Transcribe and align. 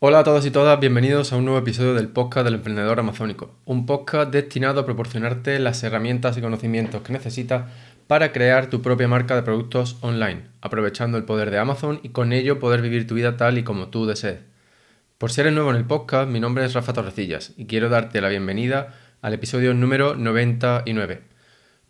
Hola 0.00 0.20
a 0.20 0.22
todos 0.22 0.46
y 0.46 0.52
todas, 0.52 0.78
bienvenidos 0.78 1.32
a 1.32 1.36
un 1.36 1.44
nuevo 1.44 1.58
episodio 1.58 1.92
del 1.92 2.06
podcast 2.06 2.44
del 2.44 2.54
emprendedor 2.54 3.00
amazónico, 3.00 3.56
un 3.64 3.84
podcast 3.84 4.30
destinado 4.30 4.78
a 4.78 4.86
proporcionarte 4.86 5.58
las 5.58 5.82
herramientas 5.82 6.38
y 6.38 6.40
conocimientos 6.40 7.02
que 7.02 7.12
necesitas 7.12 7.68
para 8.06 8.30
crear 8.30 8.70
tu 8.70 8.80
propia 8.80 9.08
marca 9.08 9.34
de 9.34 9.42
productos 9.42 9.96
online, 10.00 10.42
aprovechando 10.60 11.18
el 11.18 11.24
poder 11.24 11.50
de 11.50 11.58
Amazon 11.58 11.98
y 12.04 12.10
con 12.10 12.32
ello 12.32 12.60
poder 12.60 12.80
vivir 12.80 13.08
tu 13.08 13.16
vida 13.16 13.36
tal 13.36 13.58
y 13.58 13.64
como 13.64 13.88
tú 13.88 14.06
desees. 14.06 14.38
Por 15.18 15.32
si 15.32 15.40
eres 15.40 15.52
nuevo 15.52 15.70
en 15.70 15.76
el 15.76 15.84
podcast, 15.84 16.30
mi 16.30 16.38
nombre 16.38 16.64
es 16.64 16.74
Rafa 16.74 16.92
Torrecillas 16.92 17.54
y 17.56 17.66
quiero 17.66 17.88
darte 17.88 18.20
la 18.20 18.28
bienvenida 18.28 18.94
al 19.20 19.34
episodio 19.34 19.74
número 19.74 20.14
99. 20.14 21.22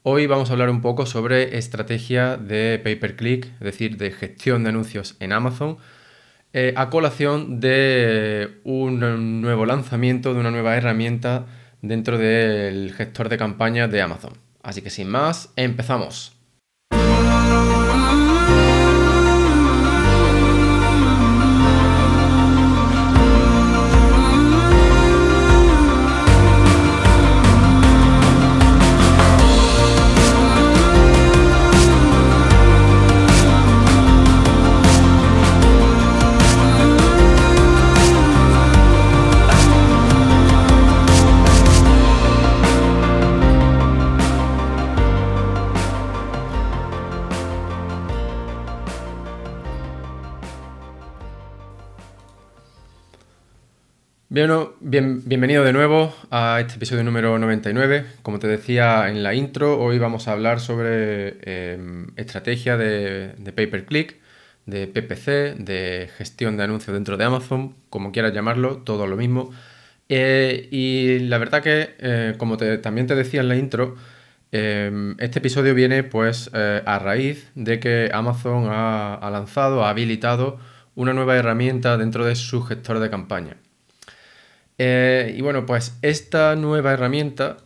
Hoy 0.03 0.27
vamos 0.27 0.49
a 0.49 0.55
hablar 0.55 0.71
un 0.71 0.81
poco 0.81 1.05
sobre 1.05 1.59
estrategia 1.59 2.39
de 2.39 2.81
pay 2.83 2.97
per 2.97 3.17
click, 3.17 3.45
es 3.45 3.61
decir, 3.61 3.99
de 3.99 4.13
gestión 4.13 4.63
de 4.63 4.71
anuncios 4.71 5.15
en 5.21 5.35
Amazon 5.35 5.77
eh, 6.53 6.73
a 6.77 6.89
colación 6.89 7.61
de 7.61 8.61
un 8.65 9.41
nuevo 9.41 9.67
lanzamiento, 9.67 10.35
de 10.35 10.41
una 10.41 10.51
nueva 10.51 10.77
herramienta 10.77 11.47
dentro 11.83 12.19
del 12.19 12.93
gestor 12.95 13.29
de 13.29 13.37
campañas 13.37 13.91
de 13.91 14.03
Amazon. 14.03 14.33
Así 14.63 14.83
que 14.83 14.91
sin 14.91 15.09
más, 15.09 15.53
empezamos. 15.57 16.38
Bien, 54.31 55.23
bienvenido 55.27 55.65
de 55.65 55.73
nuevo 55.73 56.15
a 56.31 56.61
este 56.61 56.75
episodio 56.75 57.03
número 57.03 57.39
99. 57.39 58.05
Como 58.21 58.39
te 58.39 58.47
decía 58.47 59.09
en 59.09 59.23
la 59.23 59.33
intro, 59.35 59.81
hoy 59.81 59.99
vamos 59.99 60.29
a 60.29 60.33
hablar 60.33 60.61
sobre 60.61 61.39
em, 61.73 62.09
estrategia 62.17 62.77
de, 62.77 63.35
pay-per-click, 63.57 64.17
de 64.67 64.87
PPC, 64.87 65.57
de 65.65 66.11
gestión 66.19 66.59
de 66.59 66.65
anuncios 66.65 66.93
dentro 66.93 67.17
de 67.17 67.25
Amazon, 67.25 67.75
como 67.89 68.13
quieras 68.13 68.35
llamarlo, 68.35 68.79
todo 68.83 69.07
lo 69.07 69.17
mismo. 69.17 69.51
Eh, 70.11 70.69
y 70.71 71.21
la 71.21 71.39
verdad 71.39 71.63
que, 71.63 71.97
eh, 71.99 72.35
como 72.37 72.59
también 72.59 73.07
te 73.07 73.15
decía 73.15 73.41
en 73.41 73.49
la 73.49 73.57
intro, 73.57 73.97
em, 74.53 75.17
este 75.21 75.39
episodio 75.39 75.75
viene 75.75 76.03
pues 76.05 76.51
eh, 76.53 76.83
a 76.85 76.99
raíz 76.99 77.51
de 77.55 77.81
que 77.81 78.11
Amazon 78.13 78.69
ha 78.71 79.31
lanzado, 79.33 79.85
ha 79.85 79.91
habilitado 79.91 80.59
una 80.95 81.15
nueva 81.15 81.37
herramienta 81.37 81.97
dentro 81.97 82.27
de 82.27 82.37
su 82.37 82.63
gestor 82.63 82.99
de 83.01 83.11
campaña. 83.11 83.57
Eh, 84.79 85.35
y 85.37 85.41
bueno, 85.43 85.67
pues 85.67 85.99
esta 86.03 86.55
nueva 86.57 86.93
herramienta 86.93 87.59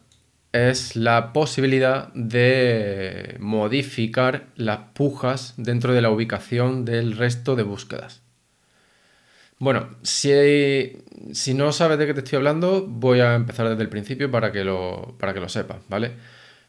es 0.52 0.96
la 0.96 1.32
posibilidad 1.32 2.12
de 2.14 3.36
modificar 3.41 4.46
las 4.56 4.78
pujas 4.94 5.55
dentro 5.56 5.94
de 5.94 6.02
la 6.02 6.10
ubicación 6.10 6.84
del 6.84 7.16
resto 7.16 7.56
de 7.56 7.62
búsquedas. 7.62 8.22
Bueno, 9.58 9.90
si, 10.02 10.33
si 11.33 11.55
no 11.55 11.70
sabes 11.72 11.98
de 11.98 12.06
qué 12.06 12.14
te 12.14 12.20
estoy 12.20 12.36
hablando, 12.38 12.84
voy 12.86 13.20
a 13.20 13.34
empezar 13.34 13.68
desde 13.68 13.83
el 13.83 13.88
principio 13.88 14.30
para 14.30 14.50
que 14.50 14.64
lo, 14.64 15.16
para 15.20 15.33
que 15.33 15.40
lo 15.40 15.48
sepas, 15.48 15.78
¿vale? 15.88 16.12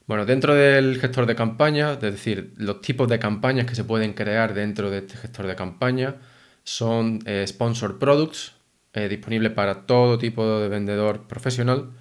Bueno, 0.05 0.25
dentro 0.25 0.53
del 0.53 0.99
gestor 0.99 1.25
de 1.25 1.35
campaña, 1.35 1.93
es 1.93 2.01
decir, 2.01 2.53
los 2.57 2.81
tipos 2.81 3.07
de 3.07 3.19
campañas 3.19 3.65
que 3.65 3.75
se 3.75 3.83
pueden 3.83 4.13
crear 4.13 4.53
dentro 4.53 4.91
de 4.91 4.99
este 4.99 5.15
gestor 5.17 5.47
de 5.47 5.55
campaña 5.55 6.17
son 6.63 7.19
eh, 7.25 7.45
Sponsor 7.47 7.97
Products, 7.97 8.53
eh, 8.93 9.09
disponible 9.09 9.49
para 9.49 9.85
todo 9.85 10.17
tipo 10.17 10.59
de 10.59 10.69
vendedor 10.69 11.27
profesional. 11.27 11.91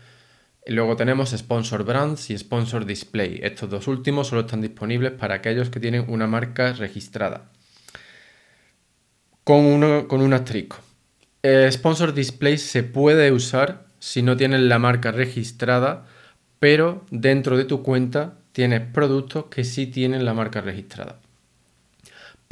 Luego 0.66 0.94
tenemos 0.94 1.30
Sponsor 1.30 1.84
Brands 1.84 2.30
y 2.30 2.38
Sponsor 2.38 2.84
Display. 2.84 3.41
Estos 3.42 3.70
dos 3.70 3.88
últimos 3.88 4.28
solo 4.28 4.42
están 4.42 4.60
disponibles 4.60 5.12
para 5.12 5.36
aquellos 5.36 5.70
que 5.70 5.80
tienen 5.80 6.04
una 6.08 6.26
marca 6.26 6.72
registrada. 6.72 7.50
Con, 9.42 9.64
uno, 9.64 10.06
con 10.06 10.20
un 10.20 10.34
asterisco. 10.34 10.76
Eh, 11.42 11.69
Sponsor 11.72 12.14
Display 12.14 12.58
se 12.58 12.84
puede 12.84 13.32
usar 13.32 13.86
si 13.98 14.22
no 14.22 14.36
tienes 14.36 14.60
la 14.60 14.78
marca 14.78 15.10
registrada, 15.10 16.06
pero 16.60 17.04
dentro 17.10 17.56
de 17.56 17.64
tu 17.64 17.82
cuenta 17.82 18.38
tienes 18.53 18.82
productos 18.82 19.47
que 19.47 19.64
sí 19.64 19.86
tienen 19.86 20.24
la 20.24 20.34
marca 20.34 20.60
registrada 20.60 21.19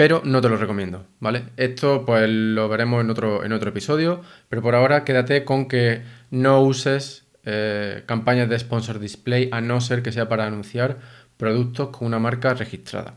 pero 0.01 0.23
no 0.25 0.41
te 0.41 0.49
lo 0.49 0.57
recomiendo, 0.57 1.05
¿vale? 1.19 1.51
Esto 1.59 2.07
pues 2.07 2.27
lo 2.27 2.71
veremos 2.71 3.03
en 3.03 3.11
otro, 3.11 3.45
en 3.45 3.53
otro 3.53 3.69
episodio, 3.69 4.23
pero 4.49 4.63
por 4.63 4.75
ahora 4.75 5.05
quédate 5.05 5.45
con 5.45 5.69
que 5.69 6.01
no 6.31 6.63
uses 6.63 7.27
eh, 7.45 8.05
campañas 8.07 8.49
de 8.49 8.59
sponsor 8.59 8.99
display 8.99 9.51
a 9.53 9.61
no 9.61 9.79
ser 9.83 10.03
que 10.03 10.11
sea 10.11 10.27
para 10.27 10.47
anunciar 10.47 11.01
productos 11.37 11.91
con 11.91 12.07
una 12.07 12.19
marca 12.19 12.55
registrada. 12.55 13.13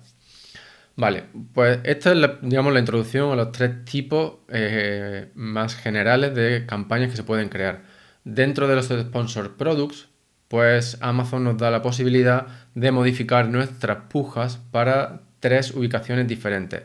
Vale, 0.97 1.23
pues 1.53 1.79
esta 1.85 2.11
es 2.11 2.17
la, 2.17 2.39
digamos, 2.41 2.73
la 2.73 2.79
introducción 2.79 3.31
a 3.31 3.37
los 3.37 3.53
tres 3.53 3.85
tipos 3.85 4.39
eh, 4.49 5.31
más 5.35 5.77
generales 5.77 6.35
de 6.35 6.65
campañas 6.65 7.11
que 7.11 7.15
se 7.15 7.23
pueden 7.23 7.47
crear. 7.47 7.83
Dentro 8.25 8.67
de 8.67 8.75
los 8.75 8.87
sponsor 8.87 9.55
products, 9.55 10.09
pues 10.49 10.97
Amazon 10.99 11.45
nos 11.45 11.57
da 11.57 11.71
la 11.71 11.81
posibilidad 11.81 12.45
de 12.75 12.91
modificar 12.91 13.47
nuestras 13.47 14.09
pujas 14.09 14.57
para 14.71 15.21
tres 15.43 15.71
ubicaciones 15.71 16.25
diferentes. 16.25 16.83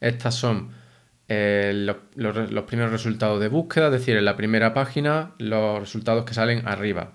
Estas 0.00 0.34
son 0.34 0.72
eh, 1.28 1.70
los, 2.16 2.64
primeros 2.64 2.90
resultados 2.90 3.40
de 3.40 3.46
búsqueda, 3.46 3.86
es 3.86 3.92
decir, 3.92 4.16
en 4.16 4.24
la 4.24 4.36
primera 4.36 4.74
página 4.74 5.30
los 5.38 5.78
resultados 5.78 6.24
que 6.24 6.34
salen 6.34 6.66
arriba. 6.66 7.12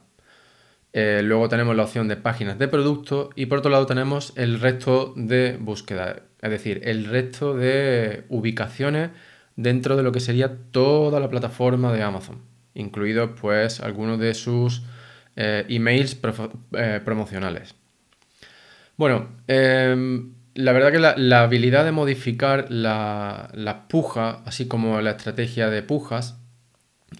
Eh, 0.93 1.19
luego 1.21 1.49
tenemos 1.49 1.75
la 1.75 1.83
opción 1.83 2.07
de 2.07 2.15
páginas 2.15 2.57
de 2.57 2.69
producto 2.69 3.29
y 3.35 3.47
por 3.47 3.57
otro 3.57 3.71
lado 3.71 3.85
tenemos 3.85 4.31
el 4.37 4.61
resto 4.61 5.13
de 5.17 5.57
búsqueda, 5.59 6.21
es 6.41 6.49
decir, 6.49 6.79
el 6.85 7.03
resto 7.03 7.53
de 7.57 8.23
ubicaciones 8.29 9.09
dentro 9.57 9.97
de 9.97 10.03
lo 10.03 10.13
que 10.13 10.21
sería 10.21 10.55
toda 10.71 11.19
la 11.19 11.29
plataforma 11.29 11.91
de 11.91 12.03
Amazon, 12.03 12.39
incluidos 12.73 13.31
pues 13.41 13.81
algunos 13.81 14.17
de 14.17 14.33
sus 14.33 14.83
eh, 15.35 15.65
emails 15.67 16.15
promocionales. 16.15 17.75
Bueno, 18.95 19.27
em, 19.47 20.34
la 20.55 20.71
verdad 20.71 20.91
que 20.91 20.99
la, 20.99 21.41
habilidad 21.41 21.83
de 21.83 21.91
modificar 21.91 22.67
las 22.71 23.53
la 23.53 23.87
pujas, 23.89 24.37
así 24.45 24.67
como 24.67 25.01
la 25.01 25.11
estrategia 25.11 25.69
de 25.69 25.83
pujas, 25.83 26.37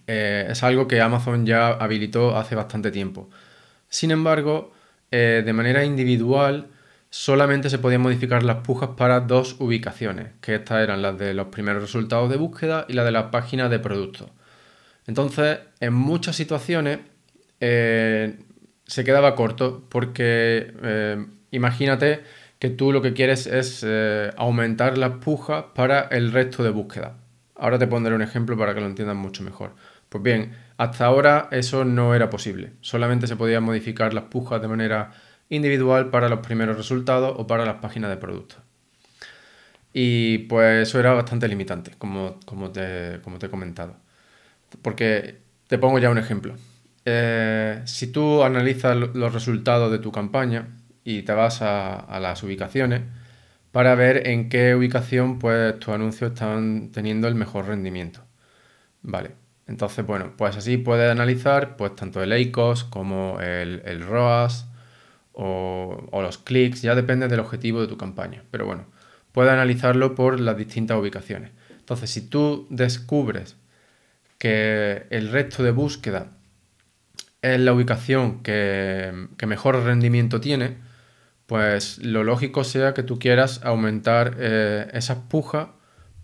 eh, 0.08 0.48
es 0.50 0.64
algo 0.64 0.88
que 0.88 1.02
Amazon 1.02 1.46
ya 1.46 1.68
habilitó 1.68 2.38
hace 2.38 2.56
bastante 2.56 2.92
tiempo. 2.92 3.30
Sin 3.90 4.12
embargo, 4.12 4.74
eh, 5.12 5.44
de 5.46 5.54
manera 5.54 5.84
individual, 5.84 6.68
solamente 7.10 7.70
se 7.70 7.78
podían 7.78 8.02
modificar 8.02 8.42
las 8.44 8.58
pujas 8.58 8.92
para 8.98 9.20
dos 9.20 9.58
ubicaciones, 9.60 10.32
que 10.42 10.56
estas 10.56 10.82
eran 10.82 11.02
las 11.02 11.18
de 11.18 11.34
los 11.34 11.48
primeros 11.48 11.82
resultados 11.82 12.30
de 12.30 12.38
búsqueda 12.38 12.86
y 12.88 12.94
la 12.94 13.04
de 13.04 13.12
las 13.12 13.26
páginas 13.26 13.70
de 13.70 13.80
productos. 13.80 14.30
Entonces, 15.08 15.60
en 15.82 15.94
muchas 15.94 16.38
situaciones 16.38 17.00
eh, 17.60 18.38
se 18.86 19.04
quedaba 19.04 19.36
corto 19.36 19.84
porque 19.90 21.28
imagínate 21.52 22.24
que 22.60 22.70
tú 22.70 22.92
lo 22.92 23.02
que 23.02 23.14
quieres 23.14 23.48
es 23.48 23.84
eh, 23.86 24.32
aumentar 24.38 24.98
las 24.98 25.18
pujas 25.18 25.66
para 25.74 26.02
el 26.02 26.32
resto 26.32 26.64
de 26.64 26.70
búsqueda. 26.70 27.18
Ahora 27.56 27.80
te 27.80 27.88
pondré 27.88 28.14
un 28.14 28.22
ejemplo 28.22 28.58
para 28.58 28.74
que 28.74 28.82
lo 28.82 28.88
entiendas 28.88 29.16
mucho 29.16 29.44
mejor. 29.44 29.76
Pues 30.10 30.24
bien, 30.24 30.56
hasta 30.78 31.06
ahora 31.06 31.48
eso 31.52 31.86
no 31.86 32.16
era 32.16 32.30
posible. 32.30 32.74
Solamente 32.82 33.28
se 33.28 33.36
podían 33.36 33.64
modificar 33.64 34.14
las 34.14 34.26
pujas 34.26 34.62
de 34.62 34.68
manera 34.68 35.12
individual 35.50 36.10
para 36.10 36.30
los 36.30 36.40
primeros 36.40 36.78
resultados 36.78 37.36
o 37.38 37.48
para 37.48 37.66
las 37.66 37.76
páginas 37.76 38.10
de 38.10 38.18
productos. 38.18 38.60
Y 39.94 40.40
pues 40.40 40.90
eso 40.90 41.00
era 41.00 41.14
bastante 41.14 41.48
limitante, 41.48 41.92
como, 41.98 42.40
como, 42.46 42.72
te, 42.72 43.20
como 43.24 43.40
te 43.40 43.46
he 43.46 43.50
comentado. 43.50 43.96
Porque 44.82 45.38
te 45.68 45.78
pongo 45.78 46.00
ya 46.00 46.10
un 46.10 46.18
ejemplo. 46.18 46.56
Eh, 47.06 47.82
si 47.86 48.08
tú 48.08 48.44
analizas 48.44 48.98
los 48.98 49.34
resultados 49.34 49.92
de 49.92 50.00
tu 50.00 50.12
campaña, 50.12 50.68
y 51.06 51.22
te 51.22 51.34
vas 51.34 51.62
a, 51.62 52.20
las 52.20 52.44
ubicaciones 52.44 53.04
para 53.72 53.96
ver 53.96 54.28
en 54.28 54.50
qué 54.50 54.76
ubicación 54.76 55.40
pues 55.40 55.80
tus 55.80 55.94
anuncios 55.94 56.34
están 56.34 56.92
teniendo 56.92 57.30
el 57.30 57.36
mejor 57.36 57.68
rendimiento. 57.68 58.22
Vale, 59.04 59.32
entonces 59.68 60.06
bueno, 60.06 60.34
pues 60.38 60.58
así 60.58 60.78
puedes 60.78 61.10
analizar 61.10 61.78
pues 61.78 61.96
tanto 61.96 62.22
el 62.24 62.34
ACOS 62.34 62.84
como 62.84 63.40
el, 63.40 64.02
ROAS 64.02 64.68
o, 65.32 66.08
o, 66.12 66.22
los 66.22 66.38
clics, 66.40 66.82
ya 66.82 66.96
depende 66.96 67.28
del 67.30 67.40
objetivo 67.40 67.80
de 67.82 67.88
tu 67.88 67.98
campaña, 67.98 68.44
pero 68.52 68.66
bueno, 68.66 68.86
puedes 69.32 69.52
analizarlo 69.54 70.16
por 70.16 70.40
las 70.40 70.58
distintas 70.58 70.98
ubicaciones. 70.98 71.52
Entonces 71.72 72.10
si 72.10 72.22
tú 72.22 72.68
descubres 72.70 73.58
que 74.40 75.06
el 75.10 75.32
resto 75.32 75.64
de 75.64 75.72
búsqueda 75.72 76.32
es 77.54 77.60
la 77.60 77.74
ubicación 77.74 78.42
que, 78.42 79.28
mejor 79.46 79.84
rendimiento 79.84 80.42
tiene, 80.42 80.78
pues 81.48 82.00
lo 82.00 82.24
lógico 82.24 82.64
sea 82.64 82.94
que 82.94 83.04
tú 83.04 83.20
quieras 83.20 83.62
aumentar 83.64 84.36
eh, 84.40 84.88
esas 84.94 85.18
pujas 85.30 85.68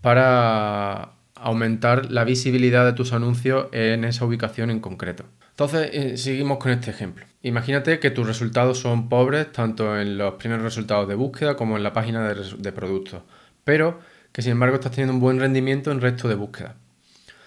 para 0.00 1.12
aumentar 1.34 2.10
la 2.10 2.24
visibilidad 2.24 2.84
de 2.84 2.92
tus 2.92 3.12
anuncios 3.12 3.66
en 3.72 4.04
esa 4.04 4.24
ubicación 4.24 4.70
en 4.70 4.80
concreto. 4.80 5.24
Entonces, 5.50 5.90
eh, 5.92 6.16
seguimos 6.16 6.58
con 6.58 6.72
este 6.72 6.90
ejemplo. 6.90 7.24
Imagínate 7.42 7.98
que 7.98 8.10
tus 8.10 8.26
resultados 8.26 8.78
son 8.78 9.08
pobres 9.08 9.52
tanto 9.52 10.00
en 10.00 10.18
los 10.18 10.34
primeros 10.34 10.64
resultados 10.64 11.08
de 11.08 11.14
búsqueda 11.14 11.56
como 11.56 11.76
en 11.76 11.82
la 11.82 11.92
página 11.92 12.28
de, 12.28 12.42
de 12.58 12.72
productos, 12.72 13.22
pero 13.64 14.00
que 14.32 14.42
sin 14.42 14.52
embargo 14.52 14.76
estás 14.76 14.92
teniendo 14.92 15.14
un 15.14 15.20
buen 15.20 15.38
rendimiento 15.38 15.92
en 15.92 16.00
resto 16.00 16.28
de 16.28 16.36
búsqueda. 16.36 16.76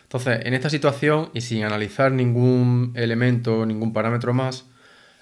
Entonces, 0.04 0.45
en 0.45 0.54
esta 0.54 0.69
situación 0.69 1.30
y 1.33 1.42
sin 1.42 1.63
analizar 1.63 2.12
ningún 2.12 2.94
elemento, 2.95 3.66
ningún 3.66 3.92
parámetro 3.92 4.33
más, 4.33 4.66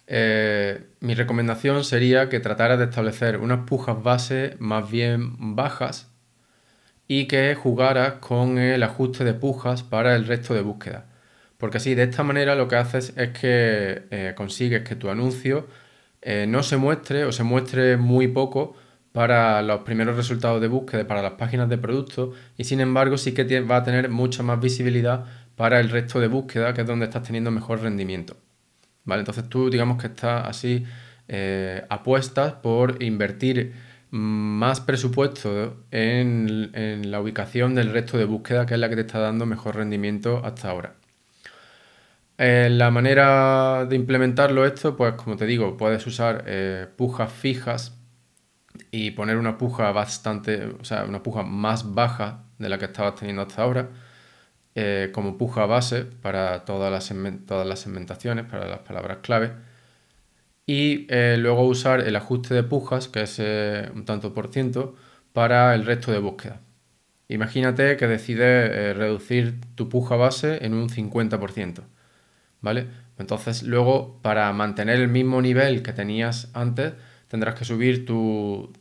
eh, 0.08 0.86
mi 1.00 1.16
recomendación 1.16 1.84
sería 1.84 2.30
que 2.30 2.40
trataras 2.40 2.78
de 2.80 2.86
establecer 2.86 3.38
unas 3.38 3.66
pujas 3.68 4.02
base 4.04 4.56
más 4.60 4.90
bien 4.90 5.56
bajas 5.56 6.12
y 7.08 7.28
que 7.28 7.56
jugaras 7.56 8.14
con 8.14 8.58
el 8.58 8.84
ajuste 8.84 9.24
de 9.24 9.34
pujas 9.34 9.84
para 9.84 10.16
el 10.16 10.26
resto 10.26 10.54
de 10.54 10.62
búsqueda. 10.62 11.06
Porque 11.58 11.78
así, 11.78 11.96
de 11.96 12.04
esta 12.04 12.24
manera 12.24 12.56
lo 12.56 12.68
que 12.68 12.76
haces 12.76 13.14
es 13.18 13.30
que 13.30 14.04
eh, 14.12 14.34
consigues 14.36 14.84
que 14.84 14.96
tu 14.96 15.10
anuncio 15.10 15.68
eh, 16.22 16.46
no 16.48 16.64
se 16.64 16.78
muestre 16.78 17.26
o 17.26 17.32
se 17.32 17.44
muestre 17.44 17.98
muy 17.98 18.28
poco 18.28 18.76
para 19.14 19.62
los 19.62 19.82
primeros 19.82 20.16
resultados 20.18 20.62
de 20.62 20.68
búsqueda, 20.68 21.08
para 21.08 21.22
las 21.22 21.34
páginas 21.34 21.70
de 21.70 21.78
productos 21.78 22.36
y 22.58 22.66
sin 22.66 22.82
embargo 22.82 23.18
sí 23.18 23.34
que 23.34 23.62
va 23.62 23.78
a 23.78 23.84
tener 23.84 24.10
mucha 24.10 24.44
más 24.44 24.60
visibilidad 24.60 25.26
para 25.56 25.80
el 25.80 25.90
resto 25.90 26.20
de 26.20 26.28
búsqueda, 26.28 26.74
que 26.74 26.82
es 26.82 26.88
donde 26.88 27.06
estás 27.06 27.24
teniendo 27.24 27.52
mejor 27.52 27.82
rendimiento. 27.82 28.36
¿Vale? 29.06 29.22
Entonces 29.22 29.50
tú 29.50 29.70
digamos 29.70 30.02
que 30.02 30.08
estás 30.08 30.48
así 30.48 30.86
eh, 31.28 31.86
apuestas 31.90 32.54
por 32.54 33.02
invertir 33.04 33.74
más 34.12 34.80
presupuesto 34.82 35.86
en, 35.92 36.70
en, 36.74 37.12
la 37.12 37.20
ubicación 37.20 37.76
del 37.76 37.92
resto 37.92 38.18
de 38.18 38.26
búsqueda, 38.26 38.66
que 38.66 38.76
es 38.76 38.80
la 38.80 38.90
que 38.90 38.96
te 38.96 39.02
está 39.02 39.20
dando 39.20 39.46
mejor 39.46 39.76
rendimiento 39.76 40.42
hasta 40.46 40.70
ahora. 40.70 40.96
Eh, 42.38 42.70
la 42.72 42.90
manera 42.92 43.86
de 43.86 43.96
implementarlo 43.96 44.66
esto, 44.66 44.98
pues 44.98 45.14
como 45.14 45.36
te 45.36 45.46
digo, 45.46 45.78
puedes 45.78 46.06
usar 46.08 46.44
eh, 46.48 46.88
pujas 46.98 47.32
fijas 47.32 47.98
y 48.92 49.12
poner 49.12 49.38
una 49.38 49.58
puja 49.58 49.92
bastante, 49.92 50.66
o 50.80 50.84
sea, 50.84 51.06
una 51.06 51.24
puja 51.24 51.44
más 51.44 51.94
baja 51.94 52.44
de 52.58 52.70
la 52.70 52.78
que 52.80 52.86
estabas 52.86 53.16
teniendo 53.16 53.44
hasta 53.44 53.62
ahora, 53.62 53.90
eh, 54.76 55.12
como 55.14 55.38
puja 55.38 55.66
base 55.68 56.04
para 56.06 56.66
todas 56.66 56.92
las, 56.92 57.14
todas 57.46 57.68
las 57.68 57.80
segmentaciones, 57.80 58.46
para 58.46 58.68
las 58.68 58.80
palabras 58.80 59.20
clave. 59.22 59.52
Y 60.66 61.06
eh, 61.10 61.36
luego 61.40 61.66
usar 61.68 62.02
el 62.02 62.16
ajuste 62.16 62.54
de 62.54 62.64
pujas, 62.64 63.08
que 63.10 63.24
es 63.24 63.38
eh, 63.40 63.92
un 63.94 64.06
tanto 64.06 64.34
por 64.34 64.52
ciento, 64.52 64.96
para 65.34 65.76
el 65.76 65.86
resto 65.86 66.12
de 66.12 66.20
búsqueda. 66.20 66.62
Imagínate 67.28 67.98
que 67.98 68.08
decides 68.08 68.96
reducir 68.98 69.60
tu 69.76 69.90
puja 69.90 70.16
base 70.16 70.66
en 70.66 70.74
un 70.74 70.90
50%, 70.90 71.84
¿vale? 72.62 72.88
Entonces 73.18 73.64
luego 73.64 74.20
para 74.22 74.52
mantener 74.54 75.00
el 75.00 75.08
mismo 75.10 75.42
nivel 75.42 75.84
que 75.84 75.94
tenías 75.94 76.50
antes, 76.54 76.94
tendrás 77.28 77.56
que 77.56 77.66
subir 77.66 78.06
tu, 78.06 78.74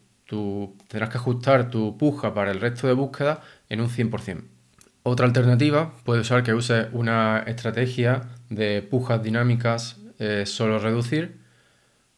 tendrás 0.89 1.11
que 1.11 1.19
ajustar 1.19 1.71
tu 1.71 1.97
puja 1.99 2.35
para 2.35 2.50
el 2.50 2.61
resto 2.61 2.87
de 2.87 2.94
búsqueda 2.94 3.43
en 3.69 3.81
un 3.81 3.89
100%. 3.89 4.51
Otra 5.04 5.26
alternativa 5.26 5.93
puede 6.04 6.22
ser 6.25 6.43
que 6.43 6.54
uses 6.54 6.87
una 6.93 7.43
estrategia 7.46 8.22
de 8.50 8.82
pujas 8.82 9.22
dinámicas 9.22 9.99
eh, 10.19 10.44
solo 10.46 10.78
reducir, 10.78 11.40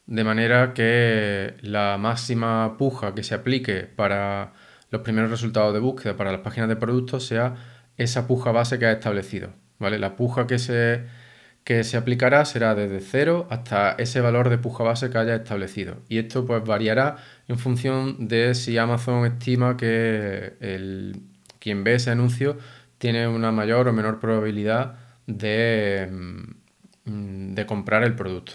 de 0.06 0.24
manera 0.24 0.74
que 0.74 1.54
la 1.62 1.96
máxima 1.98 2.76
puja 2.76 3.14
que 3.14 3.22
se 3.22 3.34
aplique 3.34 3.84
para 3.84 4.52
los 4.90 5.00
primeros 5.00 5.30
resultados 5.30 5.72
de 5.72 5.80
búsqueda 5.80 6.16
para 6.16 6.32
las 6.32 6.42
páginas 6.42 6.68
de 6.68 6.76
productos 6.76 7.26
sea 7.26 7.54
esa 7.96 8.26
puja 8.26 8.52
base 8.52 8.78
que 8.78 8.86
has 8.86 8.96
establecido. 8.96 9.50
¿vale? 9.78 9.98
La 9.98 10.16
puja 10.16 10.46
que 10.46 10.58
se 10.58 11.04
que 11.64 11.82
se 11.82 11.96
aplicará 11.96 12.44
será 12.44 12.74
desde 12.74 13.00
0 13.00 13.46
hasta 13.50 13.92
ese 13.92 14.20
valor 14.20 14.50
de 14.50 14.58
puja 14.58 14.84
base 14.84 15.08
que 15.10 15.16
haya 15.18 15.36
establecido. 15.36 15.96
Y 16.10 16.18
esto 16.18 16.44
pues 16.44 16.62
variará 16.62 17.16
en 17.48 17.58
función 17.58 18.28
de 18.28 18.54
si 18.54 18.76
Amazon 18.76 19.24
estima 19.24 19.76
que 19.78 20.56
el, 20.60 21.22
quien 21.64 21.82
ve 21.82 21.94
ese 21.94 22.10
anuncio 22.10 22.58
tiene 22.98 23.26
una 23.26 23.50
mayor 23.52 23.88
o 23.88 23.92
menor 23.94 24.20
probabilidad 24.20 24.98
de, 25.26 26.10
mm, 27.06 27.54
de 27.54 27.66
comprar 27.66 28.04
el 28.04 28.14
producto. 28.14 28.52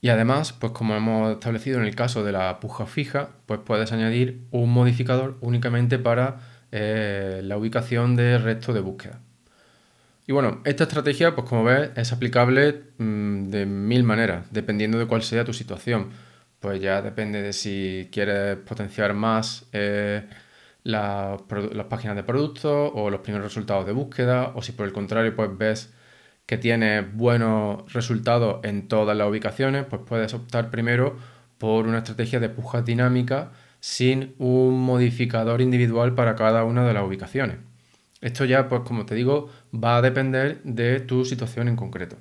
Y 0.00 0.08
además, 0.08 0.54
pues 0.54 0.72
como 0.72 0.94
hemos 0.96 1.32
establecido 1.32 1.78
en 1.78 1.84
el 1.84 1.94
caso 1.94 2.24
de 2.24 2.32
la 2.32 2.58
puja 2.58 2.86
fija, 2.86 3.30
pues 3.44 3.60
puedes 3.62 3.92
añadir 3.92 4.46
un 4.50 4.72
modificador 4.72 5.36
únicamente 5.42 5.98
para 5.98 6.38
eh, 6.72 7.42
la 7.44 7.58
ubicación 7.58 8.16
del 8.16 8.42
resto 8.42 8.72
de 8.72 8.80
búsqueda. 8.80 9.20
Y 10.26 10.32
bueno, 10.32 10.62
esta 10.64 10.84
estrategia, 10.84 11.34
pues 11.34 11.46
como 11.48 11.64
ves, 11.64 11.90
es 11.96 12.12
aplicable 12.12 12.82
mm, 12.96 13.50
de 13.50 13.66
mil 13.66 14.04
maneras, 14.04 14.46
dependiendo 14.50 14.98
de 14.98 15.06
cuál 15.06 15.22
sea 15.22 15.44
tu 15.44 15.52
situación. 15.52 16.10
Pues 16.60 16.80
ya 16.80 17.02
depende 17.02 17.42
de 17.42 17.52
si 17.52 18.08
quieres 18.10 18.56
potenciar 18.56 19.12
más 19.12 19.66
eh, 19.72 20.24
las 20.82 21.40
páginas 21.88 22.16
de 22.16 22.22
productos 22.22 22.92
o 22.94 23.10
los 23.10 23.20
primeros 23.20 23.46
resultados 23.46 23.86
de 23.86 23.92
búsqueda, 23.92 24.52
o 24.54 24.62
si 24.62 24.72
por 24.72 24.86
el 24.86 24.92
contrario, 24.92 25.34
pues 25.34 25.50
ves 25.56 25.94
que 26.46 26.56
tienes 26.56 27.14
buenos 27.14 27.92
resultados 27.92 28.64
en 28.64 28.88
todas 28.88 29.16
las 29.16 29.28
ubicaciones, 29.28 29.84
pues 29.84 30.02
puedes 30.06 30.32
optar 30.32 30.70
primero 30.70 31.16
por 31.58 31.86
una 31.86 31.98
estrategia 31.98 32.40
de 32.40 32.48
pujas 32.48 32.84
dinámica 32.84 33.52
sin 33.80 34.34
un 34.38 34.80
modificador 34.80 35.60
individual 35.60 36.14
para 36.14 36.34
cada 36.36 36.64
una 36.64 36.86
de 36.86 36.94
las 36.94 37.04
ubicaciones. 37.04 37.58
Esto 38.20 38.44
ya, 38.44 38.68
pues 38.68 38.80
como 38.82 39.06
te 39.06 39.14
digo, 39.14 39.50
va 39.72 39.98
a 39.98 40.02
depender 40.02 40.60
de 40.64 41.00
tu 41.00 41.24
situación 41.24 41.68
en 41.68 41.76
concreto. 41.76 42.16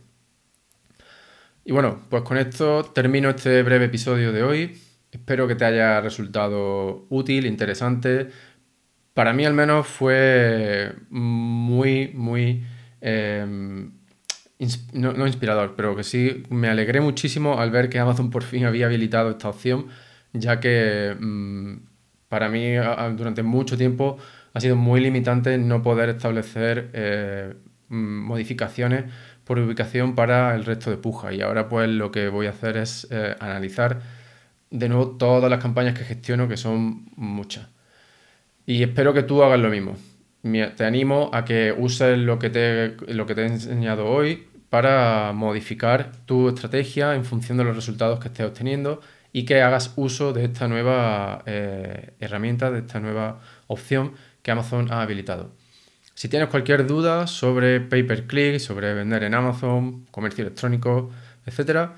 Y 1.64 1.72
bueno, 1.72 2.02
pues 2.10 2.24
con 2.24 2.38
esto 2.38 2.84
termino 2.84 3.30
este 3.30 3.64
breve 3.64 3.86
episodio 3.86 4.32
de 4.32 4.44
hoy. 4.44 4.78
Espero 5.12 5.48
que 5.48 5.56
te 5.56 5.66
haya 5.66 6.02
resultado 6.02 7.06
útil, 7.10 7.46
interesante. 7.46 8.30
Para 9.14 9.34
mí 9.34 9.46
al 9.46 9.54
menos 9.54 9.88
fue 9.88 10.94
muy, 11.10 12.12
muy... 12.14 12.66
Em, 13.02 13.92
no, 14.94 15.28
inspirador, 15.28 15.76
pero 15.76 15.96
que 15.96 16.04
sí 16.04 16.44
me 16.50 16.70
alegré 16.70 17.00
muchísimo 17.00 17.60
al 17.60 17.70
ver 17.72 17.90
que 17.90 18.00
Amazon 18.00 18.32
por 18.32 18.44
fin 18.44 18.66
había 18.66 18.88
habilitado 18.88 19.32
esta 19.32 19.50
opción, 19.50 19.88
ya 20.34 20.60
que 20.60 21.16
mm, 21.20 21.78
para 22.28 22.50
mí 22.50 22.76
durante 23.16 23.44
mucho 23.44 23.78
tiempo 23.78 24.18
ha 24.54 24.60
sido 24.60 24.76
muy 24.76 25.00
limitante 25.00 25.58
no 25.58 25.84
poder 25.84 26.10
establecer 26.10 26.90
eh, 26.94 27.54
modificaciones 27.90 29.06
por 29.44 29.60
ubicación 29.60 30.16
para 30.16 30.56
el 30.56 30.66
resto 30.66 30.90
de 30.90 30.98
puja. 30.98 31.34
Y 31.34 31.42
ahora 31.42 31.70
pues 31.70 31.88
lo 31.90 32.12
que 32.12 32.28
voy 32.30 32.48
a 32.48 32.52
hacer 32.52 32.78
es 32.78 33.08
eh, 33.12 33.36
analizar 33.40 34.02
de 34.70 34.90
nuevo 34.90 35.18
todas 35.18 35.50
las 35.50 35.62
campañas 35.62 35.98
que 35.98 36.04
gestiono, 36.04 36.48
que 36.48 36.58
son 36.58 37.10
muchas. 37.16 37.68
Y 38.66 38.84
espero 38.84 39.14
que 39.14 39.24
tú 39.24 39.44
hagas 39.44 39.60
lo 39.60 39.70
mismo. 39.70 39.96
Te 40.42 40.86
animo 40.86 41.30
a 41.34 41.46
que 41.46 41.74
uses 41.78 42.18
lo 42.18 42.40
que 42.40 42.50
te, 42.50 42.96
lo 43.14 43.26
que 43.26 43.36
te 43.36 43.42
he 43.42 43.48
enseñado 43.48 44.06
hoy 44.06 44.48
para 44.70 45.32
modificar 45.34 46.12
tu 46.26 46.50
estrategia 46.50 47.16
en 47.16 47.26
función 47.26 47.58
de 47.58 47.64
los 47.64 47.76
resultados 47.76 48.20
que 48.20 48.28
estés 48.28 48.46
obteniendo 48.46 49.02
y 49.32 49.46
que 49.46 49.62
hagas 49.62 49.94
uso 49.96 50.34
de 50.34 50.46
esta 50.46 50.68
nueva 50.68 51.44
eh, 51.46 52.14
herramienta, 52.20 52.72
de 52.72 52.80
esta 52.80 53.00
nueva 53.00 53.40
opción 53.68 54.14
que 54.42 54.52
Amazon 54.52 54.92
ha 54.92 55.02
habilitado. 55.02 55.52
Si 56.14 56.30
tienes 56.30 56.50
cualquier 56.50 56.88
duda 56.88 57.28
sobre 57.28 57.80
pay 57.80 58.04
per 58.04 58.26
click, 58.26 58.60
sobre 58.60 58.94
vender 58.94 59.24
en 59.24 59.36
Amazon, 59.36 60.06
comercio 60.10 60.44
electrónico, 60.44 61.12
etc., 61.46 61.92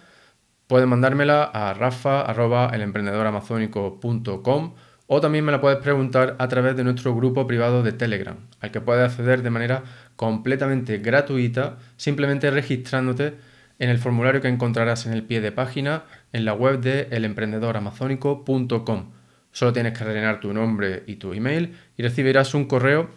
puedes 0.69 0.87
mandármela 0.87 1.43
a 1.45 1.73
rafa.elemprendedoramazónico.com 1.73 4.73
o 5.07 5.19
también 5.19 5.43
me 5.43 5.51
la 5.51 5.61
puedes 5.61 5.79
preguntar 5.79 6.35
a 6.37 6.47
través 6.47 6.77
de 6.77 6.83
nuestro 6.83 7.15
grupo 7.15 7.47
privado 7.47 7.81
de 7.81 7.91
Telegram, 7.91 8.37
al 8.59 8.69
que 8.69 8.79
puedes 8.79 9.09
acceder 9.09 9.41
de 9.41 9.49
manera 9.49 9.81
completamente 10.15 10.99
gratuita, 10.99 11.79
simplemente 11.97 12.51
registrándote 12.51 13.33
en 13.79 13.89
el 13.89 13.97
formulario 13.97 14.41
que 14.41 14.47
encontrarás 14.47 15.07
en 15.07 15.13
el 15.13 15.23
pie 15.23 15.41
de 15.41 15.51
página 15.51 16.03
en 16.33 16.45
la 16.45 16.53
web 16.53 16.81
de 16.81 17.07
elemprendedoramazónico.com. 17.09 19.09
Solo 19.51 19.73
tienes 19.73 19.97
que 19.97 20.03
rellenar 20.03 20.39
tu 20.39 20.53
nombre 20.53 21.01
y 21.07 21.15
tu 21.15 21.33
email 21.33 21.73
y 21.97 22.03
recibirás 22.03 22.53
un 22.53 22.65
correo 22.65 23.09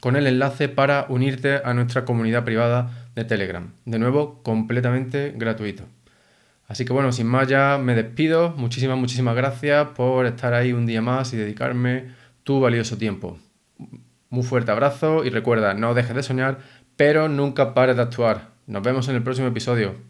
con 0.00 0.16
el 0.16 0.26
enlace 0.26 0.68
para 0.68 1.06
unirte 1.08 1.60
a 1.64 1.72
nuestra 1.72 2.04
comunidad 2.04 2.44
privada 2.44 3.08
de 3.14 3.24
Telegram. 3.24 3.74
De 3.84 4.00
nuevo, 4.00 4.42
completamente 4.42 5.32
gratuito. 5.36 5.84
Así 6.70 6.84
que 6.84 6.92
bueno, 6.92 7.10
sin 7.10 7.26
más 7.26 7.48
ya 7.48 7.78
me 7.82 7.96
despido. 7.96 8.50
Muchísimas, 8.50 8.96
muchísimas 8.96 9.34
gracias 9.34 9.88
por 9.88 10.24
estar 10.26 10.54
ahí 10.54 10.72
un 10.72 10.86
día 10.86 11.02
más 11.02 11.32
y 11.32 11.36
dedicarme 11.36 12.12
tu 12.44 12.60
valioso 12.60 12.96
tiempo. 12.96 13.38
Muy 14.28 14.44
fuerte 14.44 14.70
abrazo 14.70 15.24
y 15.24 15.30
recuerda, 15.30 15.74
no 15.74 15.94
dejes 15.94 16.14
de 16.14 16.22
soñar, 16.22 16.58
pero 16.94 17.28
nunca 17.28 17.74
pares 17.74 17.96
de 17.96 18.02
actuar. 18.02 18.50
Nos 18.68 18.84
vemos 18.84 19.08
en 19.08 19.16
el 19.16 19.24
próximo 19.24 19.48
episodio. 19.48 19.96